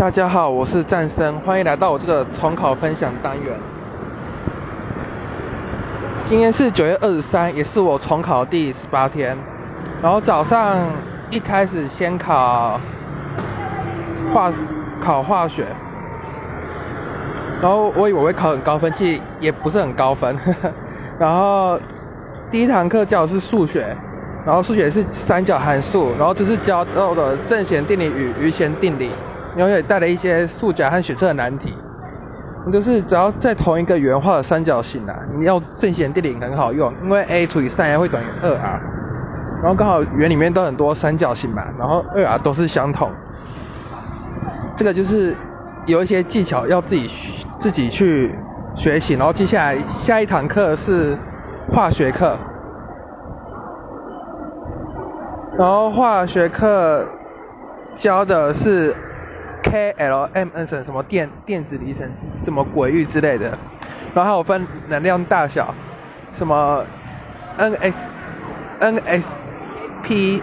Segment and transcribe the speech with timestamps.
[0.00, 3.54] 大家好，我是战生，欢迎来到我这个重考分享单元。
[6.24, 9.36] 今天是九月二十三，也是我重考第十八天。
[10.00, 10.78] 然后早上
[11.28, 12.80] 一开始先考
[14.32, 14.50] 化
[15.04, 15.66] 考化学，
[17.60, 20.34] 然后我以为会考很高分，其实也不是很高分。
[21.20, 21.78] 然后
[22.50, 23.94] 第一堂课教的是数学，
[24.46, 29.10] 然后数学是三角函数，然后这是教到的正弦定理与余弦定理。
[29.56, 31.74] 然后也带了一些数甲和学测的难题，
[32.72, 38.58] 就是只要在同一个圆画的三角形啊，你要正弦定理很好用，因为 a 除以 3a 会等于 2r，
[39.62, 43.10] 然后刚好圆里面都很多三角形嘛，然后 2r 都是相同，
[44.76, 45.34] 这个就是
[45.86, 47.10] 有一些技巧要自己
[47.58, 48.34] 自己去
[48.76, 51.18] 学习，然后接下来下一堂课是
[51.72, 52.36] 化学课，
[55.58, 57.04] 然后化学课
[57.96, 58.94] 教的是。
[59.62, 62.08] K L M N 什什么电电子离层
[62.44, 63.58] 什么鬼域之类的，
[64.14, 65.74] 然后还有分能量大小，
[66.34, 66.84] 什么
[67.58, 67.96] N S
[68.80, 69.28] N S
[70.02, 70.42] P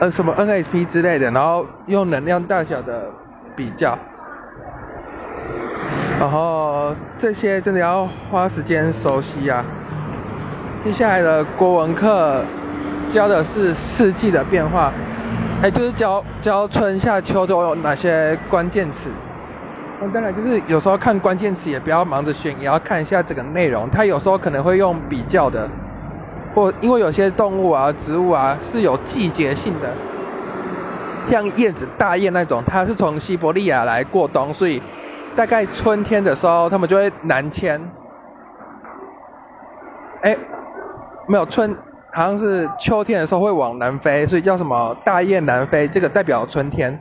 [0.00, 3.08] 呃什么 N S P 之类的，然后用能量大小的
[3.54, 3.96] 比较，
[6.18, 9.64] 然后这些真的要花时间熟悉啊。
[10.82, 12.42] 接下来的国文课
[13.08, 14.92] 教的是四季的变化。
[15.62, 19.10] 哎，就是教教春夏秋冬有哪些关键词。
[20.00, 23.86] 那当然就是有时候看关键词也不要忙着选，也要看一下整个内容。
[23.90, 25.68] 它有时候可能会用比较的，
[26.54, 29.92] 或因为有些动物啊、植物啊是有季节性的，
[31.28, 34.82] 像燕子、大雁那种，它是从西伯利亚来过冬，所以
[35.36, 37.78] 大概春天的时候它们就会南迁。
[40.22, 40.34] 哎，
[41.26, 41.76] 没有春。
[42.12, 47.00] 好像是秋天的时候会往南飞，所以叫什么大雁南飞，这个代表春天。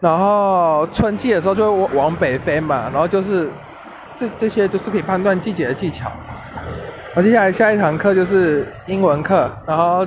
[0.00, 3.48] 然后春季的时候就会往北飞嘛，然后就是
[4.18, 6.10] 这这些就是可以判断季节的技巧。
[7.14, 10.06] 我，接下来下一堂课就是英文课，然后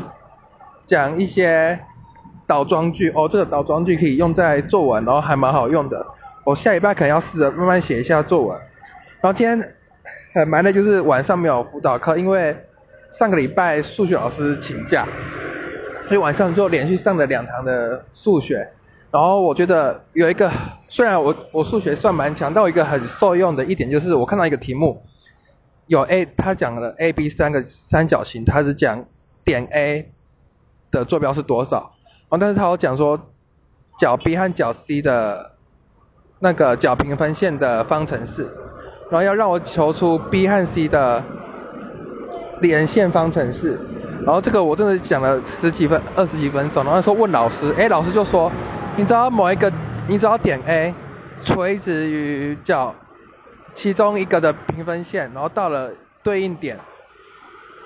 [0.85, 1.79] 讲一些
[2.45, 6.05] 倒装句哦，这个倒装句可以用在作文，然后还蛮好用的。
[6.43, 8.57] 我下礼拜可能要试着慢慢写一下作文。
[9.21, 9.73] 然后今天
[10.35, 12.55] 很忙的就是晚上没有辅导课，因为。
[13.17, 15.03] 上个礼拜数学老师请假，
[16.07, 18.57] 所以晚上就连续上了两堂的数学。
[19.09, 20.51] 然后我觉得有一个，
[20.87, 25.01] 虽然我我数学算蛮强，但有一个很受用的一点就是，我看到一个题目，
[25.87, 29.03] 有 A，他讲了 A、B 三个三角形，他是讲
[29.43, 30.05] 点 A
[30.91, 31.77] 的坐标是多少，
[32.29, 33.19] 然后但是他有讲说
[33.99, 35.53] 角 B 和角 C 的
[36.37, 38.43] 那个角平分线的方程式，
[39.09, 41.23] 然后要让我求出 B 和 C 的。
[42.61, 43.79] 连线方程式，
[44.25, 48.51] 然后这个我真的讲了十几分、二十几分钟，然后说问老师，哎，老师就说，
[48.95, 49.71] 你知道某一个，
[50.07, 50.93] 你知道点 A
[51.43, 52.93] 垂直于角
[53.75, 55.91] 其中一个的平分线，然后到了
[56.23, 56.77] 对应点，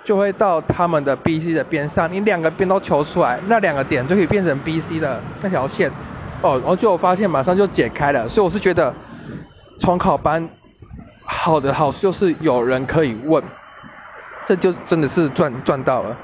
[0.05, 5.91] 就会到他们的 B、C 的边上，你两个边都求出来，那两个点就可以变成 B、C 的那条线，
[6.41, 8.93] 哦，然后就我发现马上就解开了，所以我是觉得
[9.79, 10.47] 重考班
[11.25, 13.43] 好的好处就是有人可以问。
[14.51, 16.17] 这就真的是赚赚到了。